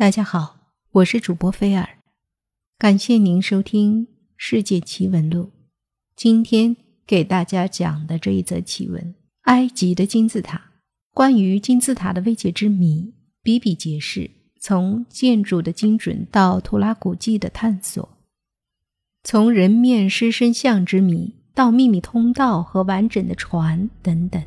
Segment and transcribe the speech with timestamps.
[0.00, 0.56] 大家好，
[0.92, 1.86] 我是主播菲尔，
[2.78, 5.42] 感谢您收听《世界奇闻录》。
[6.16, 6.74] 今天
[7.06, 10.58] 给大家讲的这一则奇闻：埃及的金字塔。
[11.12, 18.08] 关于金字塔的未解之谜比比皆是，从建筑的精准到图拉古迹的探索，
[19.22, 24.42] 从人面狮身像之谜到秘密通道和完整的船等等。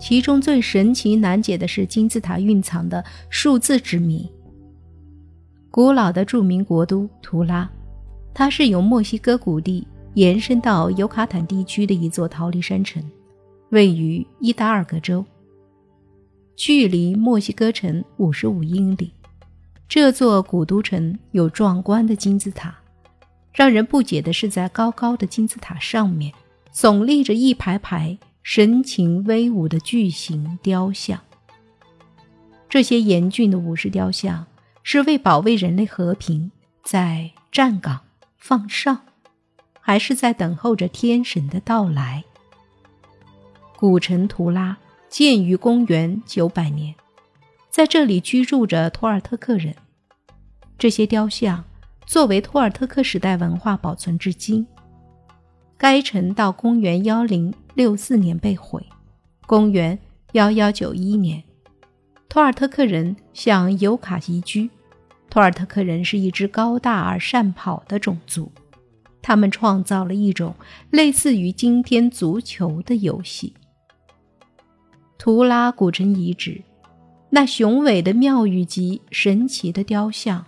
[0.00, 4.26] 其中最神奇难解的是金字塔蕴藏的数字之谜。
[5.70, 7.70] 古老的著名国都图拉，
[8.34, 13.02] 它是由墨西哥谷地延伸到尤卡坦地区的一座逃离山城，
[13.70, 15.24] 位于伊达尔戈州，
[16.56, 19.12] 距离墨西哥城五十五英里。
[19.86, 22.74] 这座古都城有壮观的金字塔，
[23.52, 26.32] 让人不解的是，在高高的金字塔上面
[26.74, 31.20] 耸立着一排排神情威武的巨型雕像。
[32.68, 34.44] 这些严峻的武士雕像。
[34.90, 36.50] 是为保卫人类和平，
[36.82, 38.00] 在站岗
[38.38, 38.96] 放哨，
[39.82, 42.24] 还是在等候着天神的到来？
[43.76, 44.78] 古城图拉
[45.10, 46.94] 建于公元九百年，
[47.68, 49.76] 在这里居住着托尔特克人。
[50.78, 51.62] 这些雕像
[52.06, 54.66] 作为托尔特克时代文化保存至今。
[55.76, 58.82] 该城到公元幺零六四年被毁，
[59.46, 59.98] 公元
[60.32, 61.44] 幺幺九一年，
[62.30, 64.70] 托尔特克人向尤卡移居。
[65.30, 68.50] 托尔特克人是一支高大而善跑的种族，
[69.20, 70.54] 他们创造了一种
[70.90, 73.52] 类似于今天足球的游戏。
[75.18, 76.62] 图拉古城遗址，
[77.28, 80.44] 那雄伟的庙宇及神奇的雕像，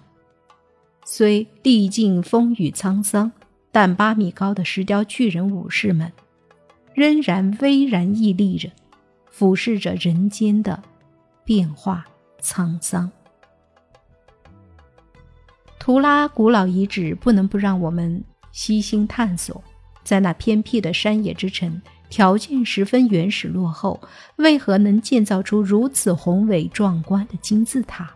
[1.05, 3.31] 虽历尽风雨沧桑，
[3.71, 6.11] 但八米高的石雕巨人武士们，
[6.95, 8.71] 仍然巍然屹立着，
[9.29, 10.83] 俯视着人间的
[11.45, 12.07] 变化
[12.41, 13.11] 沧桑。
[15.81, 19.65] 图拉古老遗址不能不让我们悉心探索，
[20.05, 23.99] 在那偏僻的山野之城，条件十分原始落后，
[24.37, 28.11] 为何能建造出如此宏伟壮观的金字塔？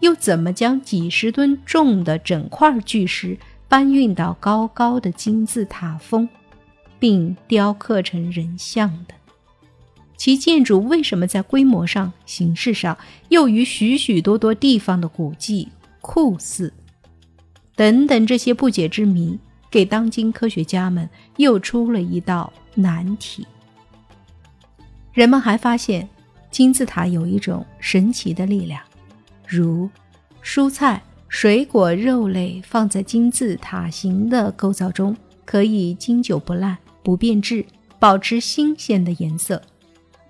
[0.00, 6.28] 又怎么将几十吨重的整块巨石搬运到高高的金字塔峰，
[6.98, 9.14] 并雕刻成人像的？
[10.16, 15.68] 其建筑为什么在规模上、形式上又与许许多多地方的古迹？
[16.02, 16.70] 酷似，
[17.74, 19.38] 等等这些不解之谜，
[19.70, 23.46] 给当今科学家们又出了一道难题。
[25.12, 26.06] 人们还发现，
[26.50, 28.82] 金字塔有一种神奇的力量，
[29.46, 29.88] 如
[30.42, 37.64] 蔬菜、水果、肉类放在金字塔形的构造中，可以经久不烂、不变质，
[37.98, 39.56] 保持新鲜的颜色；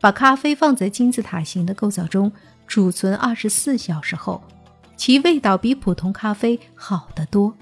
[0.01, 2.31] 把咖啡放在金字塔形的构造中，
[2.67, 4.43] 储存二十四小时后。
[4.97, 7.53] 其味道比普通咖啡好得多。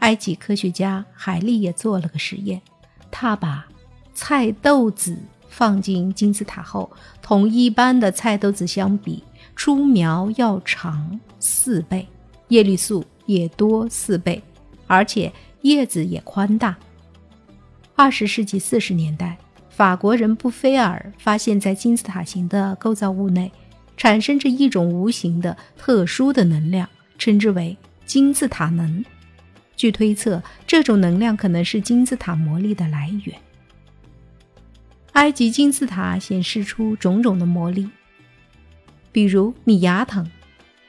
[0.00, 2.60] 埃及科学家海利也做了个实验，
[3.10, 3.66] 他把
[4.12, 5.16] 菜豆子
[5.48, 6.90] 放进金字塔后，
[7.22, 9.24] 同一般的菜豆子相比，
[9.56, 12.06] 出苗要长四倍，
[12.48, 14.42] 叶绿素也多四倍，
[14.86, 15.32] 而且
[15.62, 16.76] 叶子也宽大。
[17.94, 19.38] 二十世纪四十年代，
[19.70, 23.50] 法国人布菲尔发现，在金字塔形的构造物内。
[23.96, 26.88] 产生着一种无形的特殊的能量，
[27.18, 29.04] 称之为金字塔能。
[29.76, 33.36] 据推测，这种能量可能是金字塔魔力的来源。
[35.12, 37.88] 埃及金字塔显示出种种的魔力，
[39.12, 40.28] 比如你牙疼，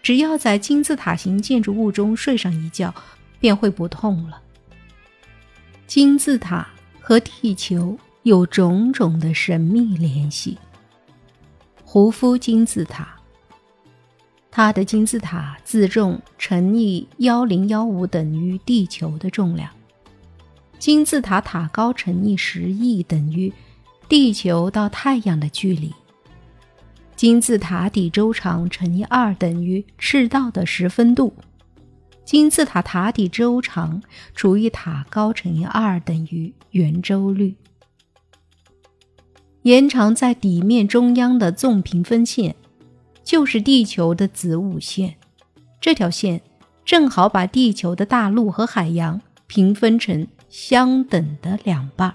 [0.02, 2.94] 只要在金字塔形建筑物中睡上一觉，
[3.40, 4.42] 便会不痛了。
[5.86, 6.68] 金字塔
[7.00, 10.58] 和地球有种种的神秘联系。
[11.96, 13.08] 胡夫金字塔，
[14.52, 19.72] 它的金字塔自重乘以幺零幺五等于地球的重量，
[20.78, 23.54] 金字塔塔高乘以十亿等于
[24.10, 25.94] 地球到太阳的距离，
[27.16, 31.34] 金字塔底周长乘以二等于赤道的十分度，
[32.26, 34.04] 金字塔塔底周长
[34.34, 37.56] 除以塔高乘以二等于圆周率。
[39.66, 42.56] 延长在底面中央的纵平分线，
[43.24, 45.16] 就是地球的子午线。
[45.82, 46.40] 这条线
[46.86, 52.14] 正好把地球的大陆和海洋平分成相等的两半。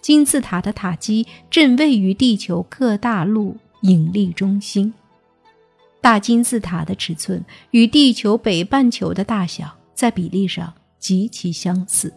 [0.00, 4.92] 金字塔的塔基正位于地球各大陆引力中心。
[6.00, 12.12] 大金字塔的尺寸与地球北半球的大小在比例上极其相似。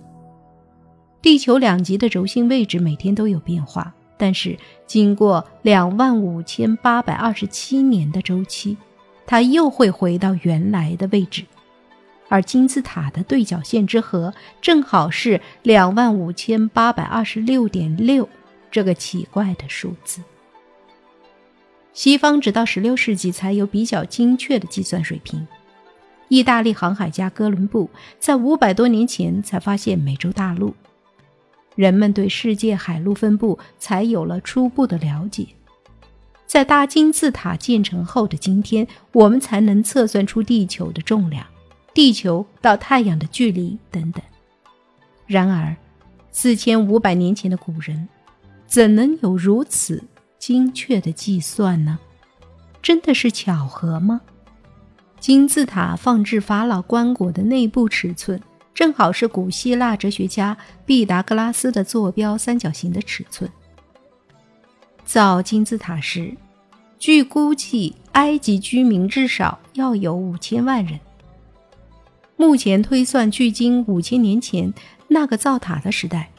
[1.22, 3.94] 地球两极的轴心位置每天都有变化。
[4.18, 8.78] 但是，经过两万五千八百二十七年的周期，
[9.26, 11.44] 它又会回到原来的位置。
[12.28, 18.28] 而金字塔的对角线之和正好是两万五千八百二十六点六
[18.72, 20.22] 这个奇怪的数字。
[21.94, 25.48] 西方直到十六世纪才有比较精确的计算水平。
[26.28, 27.90] 意大利航海家哥伦布
[28.20, 30.74] 在五百多年前才发现美洲大陆，
[31.76, 35.48] 人们对世界海陆分布才有了初步的了解。
[36.48, 41.46] 在大金字塔建成后的今天，我们才能测算出地球的重量。
[41.94, 44.22] 地球到太阳的距离等等。
[45.26, 45.76] 然而，
[46.32, 48.08] 四千五百年前的古人
[48.68, 50.04] 怎能有如此
[50.38, 51.98] 精确的计算呢？
[52.82, 54.22] 真的是巧合吗？
[55.20, 58.40] 金字塔放置法老棺椁的内部尺寸，
[58.76, 60.56] 正好是古希腊哲学家
[60.86, 63.50] 毕达哥拉斯的坐标三角形的尺寸。
[65.06, 66.36] 造金字塔时，
[67.00, 71.00] 据估计，埃及居民至少要有五千万人。
[72.36, 74.74] 目前推算，距今五千年前
[75.08, 76.30] 那个造塔的时代，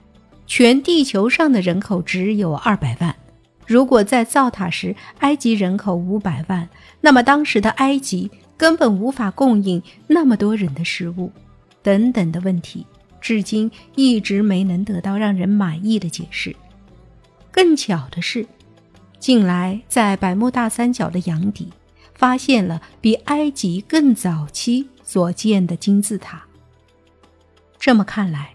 [0.46, 3.16] 全地球上的人口只有二百万。
[3.66, 6.68] 如果在造塔时埃及人口五百万，
[7.00, 11.32] 那么当时的埃及根本无法供应那么多人的食物，
[11.86, 12.84] 等等的问题，
[13.20, 16.56] 至今一直没能得到让人满意的解释。
[17.52, 18.44] 更巧的是，
[19.20, 21.68] 近来在百慕大三角的洋底
[22.16, 24.88] 发现了比埃及更早期。
[25.04, 26.42] 所建的金字塔。
[27.78, 28.54] 这么看来，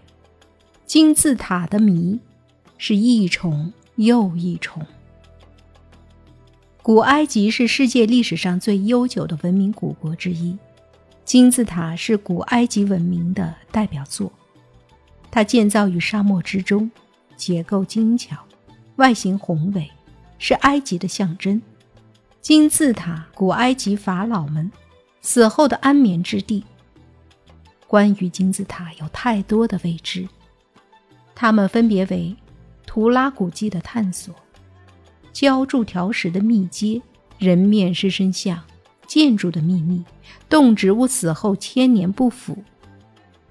[0.84, 2.20] 金字塔的谜
[2.76, 4.84] 是一重又一重。
[6.82, 10.58] 古埃及是世界历史上最悠久的文明古国之一，
[11.24, 14.30] 金字塔是古埃及文明的代表作。
[15.30, 16.90] 它建造于沙漠之中，
[17.36, 18.36] 结构精巧，
[18.96, 19.90] 外形宏伟，
[20.38, 21.60] 是埃及的象征。
[22.40, 24.70] 金字塔，古埃及法老们。
[25.24, 26.64] 死后的安眠之地。
[27.86, 30.28] 关于金字塔有太多的未知，
[31.32, 32.34] 它们分别为：
[32.84, 34.34] 图拉古迹的探索、
[35.32, 37.00] 浇筑条石的密接、
[37.38, 38.60] 人面狮身像、
[39.06, 40.04] 建筑的秘密、
[40.48, 42.62] 动植物死后千年不腐、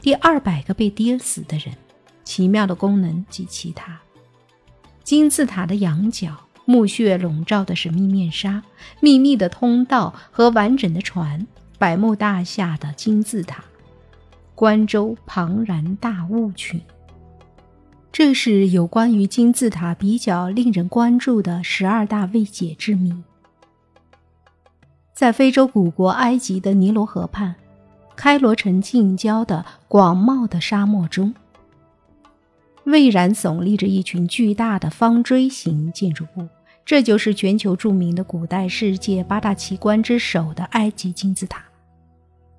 [0.01, 1.75] 第二百个被跌死的人、
[2.23, 3.99] 奇妙的功能及其他。
[5.03, 8.63] 金字塔的仰角、墓穴笼罩的神秘面纱、
[8.99, 11.45] 秘密的通道和完整的船。
[11.77, 13.63] 百慕大厦的金字塔，
[14.53, 16.79] 关州庞然大物群。
[18.11, 23.11] 这是有关于金字塔比较令人关注的十二大未解之谜。
[25.13, 27.55] 在非洲古国埃及的尼罗河畔，
[28.15, 31.33] 开罗城近郊的广袤的沙漠中，
[32.85, 36.47] 巍然耸立着一群巨大的方锥形建筑物。
[36.83, 41.63] 这就是全球著名的古代世界八大奇观之首的埃及金字塔。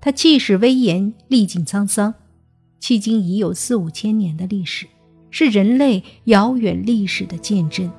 [0.00, 2.14] 它气势威严，历尽沧桑，
[2.80, 4.86] 迄今已有四五千年的历史，
[5.30, 7.90] 是人类遥远历史的见证。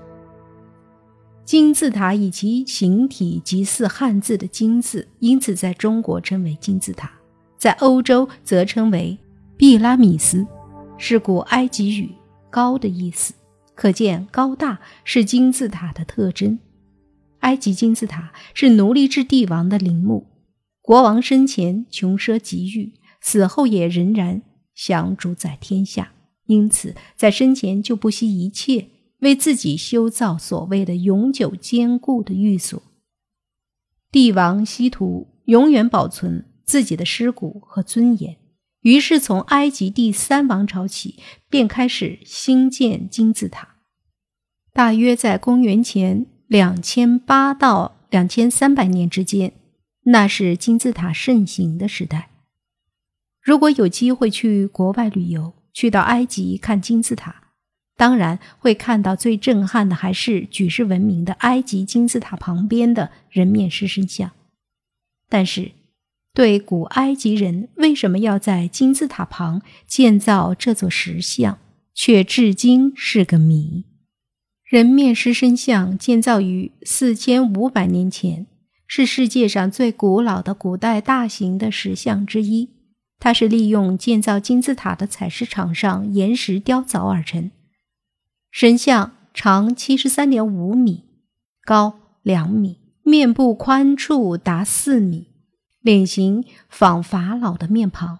[1.45, 7.11] 金字塔以其形体极似汉字的“金”字，因此在中国称为金字塔，
[7.57, 9.17] 在欧洲则称为
[9.57, 10.47] 毕拉米斯，
[10.97, 12.09] 是古埃及语
[12.49, 13.33] “高”的意思，
[13.75, 16.57] 可见高大是金字塔的特征。
[17.39, 20.25] 埃及金字塔是奴隶制帝王的陵墓。
[20.81, 24.41] 国王生前穷奢极欲，死后也仍然
[24.73, 26.13] 想主宰天下，
[26.45, 28.87] 因此在生前就不惜一切
[29.23, 32.81] 为自己修造所谓的永久坚固的寓所。
[34.11, 38.37] 帝王希图永远保存自己的尸骨和尊严，
[38.81, 43.77] 于是从埃及第三王朝起便开始兴建金字塔，
[44.71, 49.53] 大约在公元前两千八到两千三百年之间。
[50.05, 52.29] 那是金字塔盛行的时代。
[53.41, 57.42] 如果有机会去国外旅游，去到埃及看金字塔，
[57.95, 64.31] 当然会看到最震撼的还是举世闻名的埃及金字塔旁边的人面狮身像。
[65.29, 65.71] 但是，
[66.33, 71.59] 对古埃及人为什么要在金字塔旁建造这座石像，
[71.93, 73.85] 却至今是个谜。
[74.63, 78.47] 人面狮身像建造于四千五百年前。
[78.85, 82.69] 是世界上最古老的古代大型的石像之一，
[83.17, 87.49] 它是利用建造金字塔的采石场上岩石雕凿而成。
[88.53, 91.05] 神像长七十三点五米，
[91.65, 95.29] 高两米，面部宽处达四米，
[95.81, 98.19] 脸型仿法老的面庞，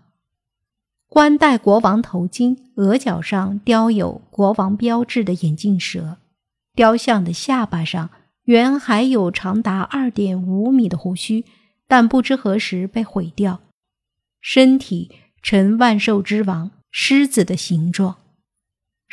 [1.08, 6.18] 冠戴国王头巾，额角上雕有国王标志的眼镜蛇，
[6.74, 8.10] 雕像的下巴上。
[8.46, 11.46] 原还有长达二点五米的胡须，
[11.88, 13.62] 但不知何时被毁掉，
[14.42, 15.12] 身体
[15.44, 18.18] 呈万兽之王狮子的形状。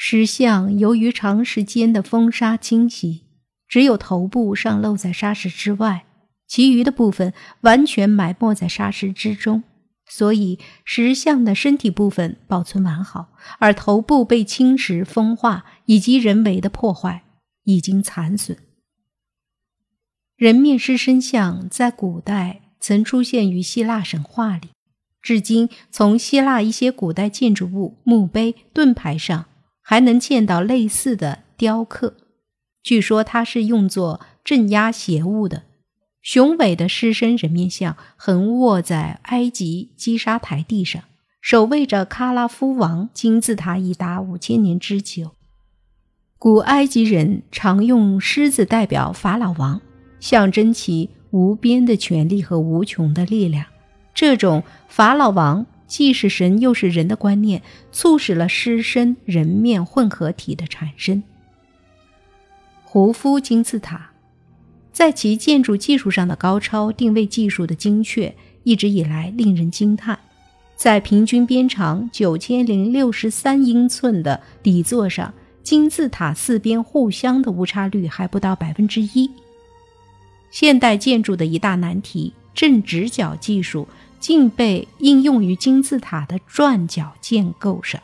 [0.02, 3.26] 石像由于长时间的风沙侵袭，
[3.69, 6.07] 只有头部尚露在沙石之外，
[6.49, 9.62] 其余的部分完全埋没在沙石之中。
[10.09, 17.25] 所以石像的身体部分保存完好，而头部被侵蚀、风化以及人为的破坏
[17.64, 18.57] 已经残损。
[20.35, 24.71] 人面狮身像在古代曾出现于希腊神话里，
[25.21, 29.45] 至今从希腊一些古代建筑物、墓碑、盾牌上
[29.91, 32.15] 还能见到类似的雕刻。
[32.81, 35.65] 据说它是用作镇压邪物的。
[36.23, 41.03] 雄伟的狮身人面像横卧在埃及基沙台地上，
[41.41, 45.33] 守卫着喀拉夫王金字塔已达五千年之久。
[46.39, 49.81] 古埃及人常用狮子代表法老王，
[50.21, 53.67] 象征其无边的权力和无穷的力量。
[54.15, 61.21] 这种法老王既是神又是人的观念，促使了狮身人面混合体的产生。
[62.85, 64.11] 胡夫金字塔。
[64.93, 68.33] 在其建筑技术上的高超、定位技术的精确，
[68.63, 70.17] 一直以来令人惊叹。
[70.77, 79.29] 在平均边长九千零六十三英寸的底座上，金字塔四边互相的误差率还不到百分之一。
[80.53, 83.89] 现代建筑的一大难题——正直角技术，
[84.21, 88.00] 竟被应用于金字塔的转角建构上，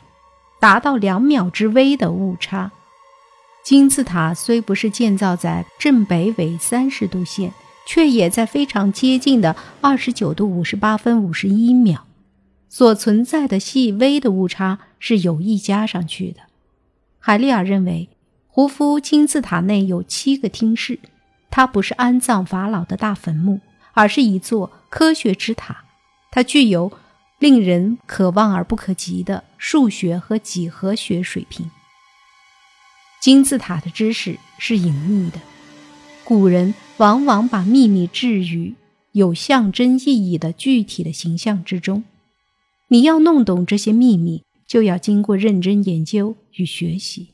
[0.59, 2.71] 达到两秒之微的误差。
[3.63, 7.53] 金字塔虽不是建造在正北纬三十度线，
[7.85, 12.05] 却也在非常接近的二十九度五十八分五十一秒。
[12.69, 16.41] 所存在的细微的误差是有意加上去的。
[17.19, 18.09] 海利尔认为，
[18.47, 20.99] 胡夫金字塔内有七个厅室，
[21.49, 23.59] 它不是安葬法老的大坟墓，
[23.93, 25.83] 而是一座科学之塔。
[26.31, 26.91] 它具有
[27.39, 31.69] 令人可望而不可及的数学和几何学水平。
[33.21, 35.39] 金字塔的知识是隐秘的，
[36.23, 38.75] 古人往往把秘密置于
[39.13, 42.03] 有象征意义的具体的形象之中。
[42.89, 47.29] 你要弄懂这些秘密，就要经过认真研究与学习。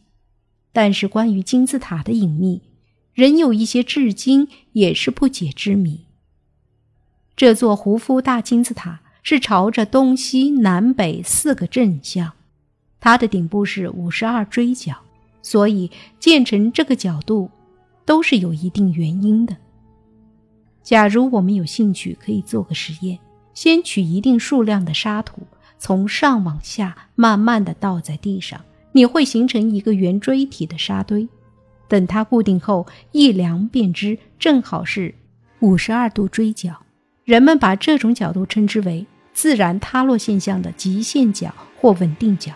[0.71, 2.61] 但是，关于金字塔的隐秘，
[3.13, 6.05] 仍有一些至今也是不解之谜。
[7.35, 12.31] 这座胡夫大金字塔是朝着东西南北四个正向，
[12.99, 14.95] 它的顶部是五十二锥角。
[15.45, 17.51] 所以建成这个角度，
[18.05, 19.57] 都是有一定原因的。
[20.81, 23.19] 假如我们有兴趣，可以做个实验：
[23.53, 25.41] 先取一定数量的沙土，
[25.77, 28.61] 从上往下慢慢的倒在地上，
[28.93, 31.27] 你会形成一个圆锥体的沙堆。
[31.89, 35.13] 等它固定后，一量便知正好是
[35.59, 36.82] 五十二度锥角。
[37.25, 42.53] 人们把这种角度称之为自然塌落现象的极限角或稳定角。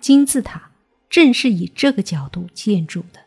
[0.00, 0.70] 金字塔。
[1.08, 3.20] 正是以这个角度建筑的。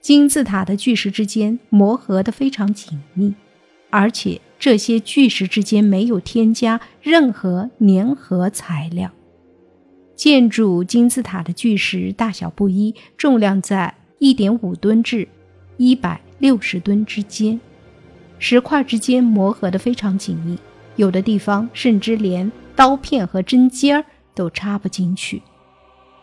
[0.00, 3.34] 金字塔的巨石之间磨合得非常紧密，
[3.90, 9.12] 而且这些巨石之间没有添加任何粘合材料。
[10.16, 15.28] 建筑金字塔的巨石大小不一，重量在一点五吨至
[15.76, 17.60] 一百六十吨之间，
[18.44, 20.58] 石块之间磨合得非常紧密，
[20.96, 25.40] 有的地方甚至连刀片和针尖儿都插不进去。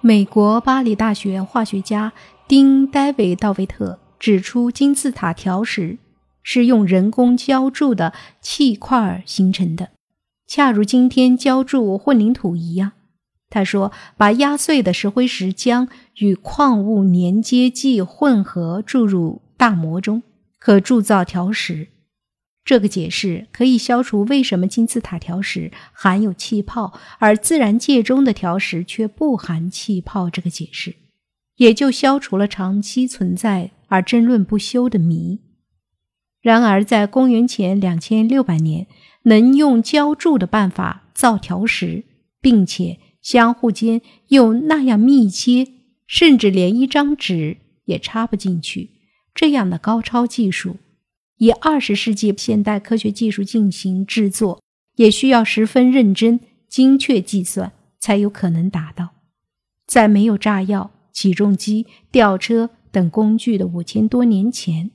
[0.01, 2.11] 美国巴黎大学化学家
[2.45, 5.97] 丁·戴维·道维特指出，金字塔条石
[6.43, 8.11] 是用人工浇筑的
[8.41, 9.91] 砌块形成的，
[10.45, 12.91] 恰如今天浇筑混凝土一样。
[13.49, 20.21] 他说：“把压碎的石灰石浆与矿物粘接剂混合注入大模中，
[20.59, 21.88] 可铸造条石。”
[22.69, 30.95] 这个解释可以消除为什么金字塔条石含有气泡，而自然界中的条石却不含气泡这个解释，
[31.55, 35.39] 也就消除了长期存在而争论不休的谜。
[36.43, 38.85] 然而，在公元前两千六百年，
[39.23, 42.03] 能用浇筑的办法造条石，
[42.39, 45.67] 并且相互间又那样密接，
[46.05, 48.91] 甚至连一张纸也插不进去，
[49.33, 50.77] 这样的高超技术。
[51.39, 54.62] 以二十世纪现代科学技术进行制作，
[54.96, 59.10] 也需要十分认真、精确计算，才有可能达到。
[59.88, 64.91] 在没有炸药、起重机、吊车等工具的五千多年前，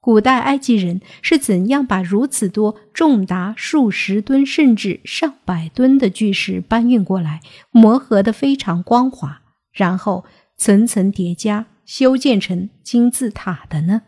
[0.00, 7.40] 古代埃及人是怎样把如此多重达数十吨甚至上百吨的巨石搬运过来，
[7.70, 10.24] 磨合得非常光滑，然后
[10.56, 14.02] 层层叠加修建成金字塔的呢？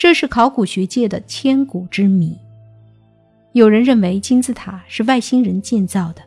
[0.00, 2.34] 这是考古学界的千古之谜。
[3.52, 6.22] 有人认为金字塔是外星人建造的，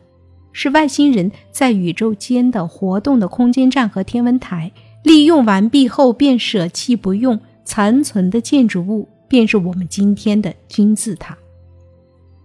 [0.52, 4.70] 是外星人在宇宙间的活动的空间站和天文台
[5.02, 11.36] 利用完毕后便舍弃不用，残存的建筑物便是我们今天的金字塔。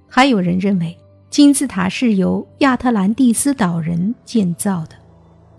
[0.07, 0.97] 还有人认为
[1.29, 4.95] 金字塔是由亚特兰蒂斯岛人建造的，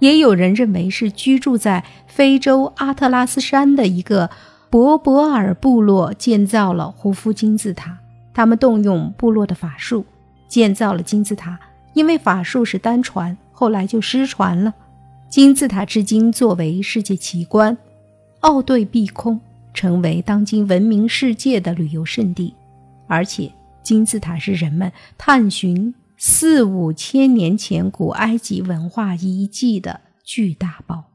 [0.01, 4.29] 也有人认为是居住在非洲阿特拉斯山的一个
[4.71, 7.99] 博博尔部落建造了胡夫金字塔。
[8.33, 10.07] 他们动用部落的法术
[10.47, 11.59] 建造了金字塔，
[11.93, 14.73] 因为法术是单传，后来就失传了。
[15.29, 17.77] 金字塔至今作为世界奇观，
[18.41, 19.41] 奥对碧空，
[19.75, 22.55] 成为当今闻名世界的旅游胜地。
[23.09, 31.10] 而且，金字塔是人们探寻四五千年前古埃及文化遗迹的巨大宝。